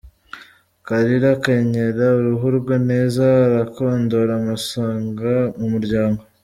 [0.87, 6.21] Kalira akenyera uruhu rwe neza, arakondora amusanga mu muryango.